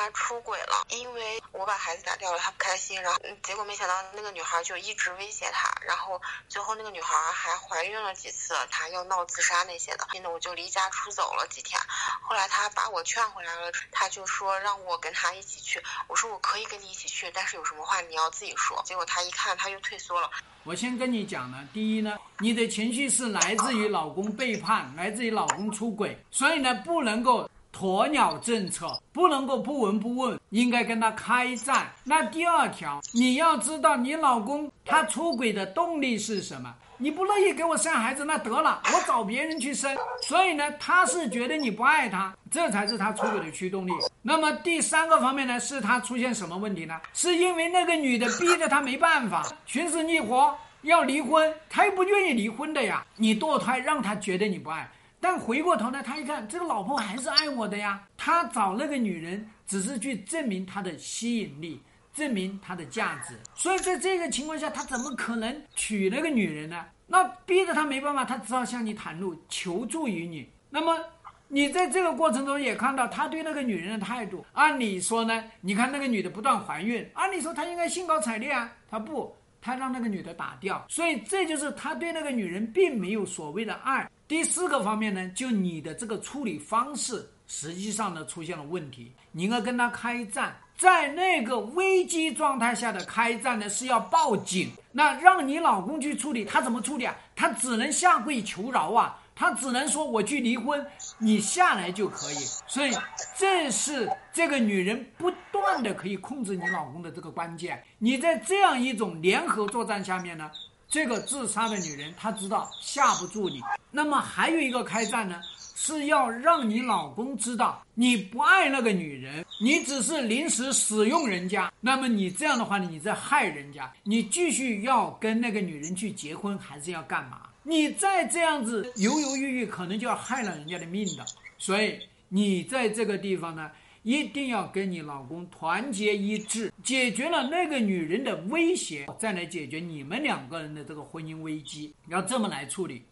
[0.00, 11.78] 妈出轨了，因为我把孩子打掉了，他不开心，然后结果没想到那个女孩就一直威胁他，然后最后那个女孩还怀孕了几次，他要闹自杀那些的，现在我就离家出走了几天，
[12.22, 20.30] 后来他把我劝回来了，他就说让我跟他一起去，我说我可以跟你一起去，但是有什么话你要自己说，结果他一看他又退缩了。
[20.64, 31.90] 我先跟你讲呢，第一呢，你的情绪是来自于老公背叛，来自于老公出轨，所以呢，不能够鸵鸟政策，不能够不闻不问，应该跟他开战。
[32.04, 36.74] 那第二条，你要知道你老公他出轨的动力是什么？
[36.98, 39.96] 你不乐意给我生孩子，那得了，我找别人去生。
[40.20, 43.92] 所以呢，他是觉得你不爱他，这才是他出轨的驱动力。
[44.20, 47.00] 那么第三个方面呢，是他出现什么问题呢？
[47.14, 53.02] 是因为那个女的逼着他没办法，寻死觅活要离婚，他又不愿意离婚的呀。
[53.16, 54.86] 你堕胎让他觉得你不爱，
[55.20, 58.02] 但回过头来，他一看这个老婆还是爱我的呀。
[58.16, 61.80] 他找那个女人只是去证明他的吸引力。
[62.12, 66.84] 证明他的价值，所以在这个情况下，他怎么可能娶那个女人呢？
[67.06, 70.50] 那逼着他没办法，他只好向你袒露，求助于你。
[70.70, 70.98] 那么
[71.46, 74.44] 你在这个过程中也看到他对那个女人的态度。
[74.54, 79.32] 按理说呢，你看那个女的不断怀孕，按理说他应该兴高采烈啊，他不，
[79.62, 80.84] 他让那个女的打掉。
[80.88, 84.10] 所以这就是他对那个女人并没有所谓的爱。
[84.30, 90.56] 第四个方面呢，就你的这个处理方式，实际上呢出现了问题，你应该跟他开战。
[90.78, 94.70] 在那个危机状态下的开战呢，是要报警。
[94.92, 97.16] 那让你老公去处理，他怎么处理啊？
[97.34, 100.86] 他只能下跪求饶啊，他只能说我去离婚，
[101.18, 102.36] 你下来就可以。
[102.68, 102.92] 所以
[103.36, 107.82] 这是这个女人不断的可以控制你老公的这个关键。
[107.98, 110.48] 你在这样一种联合作战下面呢，
[110.90, 113.62] 这个自杀的女人她知道吓不住你。
[113.90, 115.40] 那么还有一个开战呢？
[115.82, 121.72] 是要让你老公知道你不爱那个女人，你只是临时使用人家。
[121.80, 123.90] 那么你这样的话呢，你在害人家。
[124.02, 127.48] 你继续要跟那个女人去结婚，还是要干嘛？
[127.62, 131.24] 你再这样子犹犹豫豫，可能就要害了人家的命的。
[131.56, 131.98] 所以
[132.28, 133.70] 你在这个地方呢，
[134.02, 143.02] 一定要跟你老公团结一致，解决了那个女人的威胁，再来解决你们两个人的这个婚姻危机，要这么来处理。